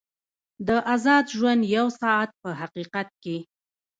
[0.67, 3.37] د ازاد ژوند یو ساعت په حقیقت کې.